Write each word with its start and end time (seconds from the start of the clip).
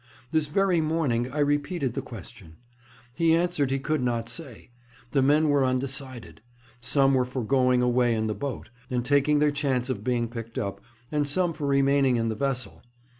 This 0.31 0.47
very 0.47 0.81
morning 0.81 1.31
I 1.31 1.37
repeated 1.37 1.93
the 1.93 2.01
question. 2.01 2.55
He 3.13 3.35
answered 3.35 3.69
he 3.69 3.77
could 3.77 4.01
not 4.01 4.29
say. 4.29 4.71
The 5.11 5.21
men 5.21 5.47
were 5.47 5.63
undecided. 5.63 6.41
Some 6.79 7.13
were 7.13 7.23
for 7.23 7.43
going 7.43 7.83
away 7.83 8.15
in 8.15 8.25
the 8.25 8.33
boat, 8.33 8.71
and 8.89 9.05
taking 9.05 9.37
their 9.37 9.51
chance 9.51 9.91
of 9.91 10.03
being 10.03 10.27
picked 10.27 10.57
up, 10.57 10.81
and 11.11 11.27
some 11.27 11.53
for 11.53 11.67
remaining 11.67 12.15
in 12.15 12.29
the 12.29 12.35
vessel. 12.35 12.81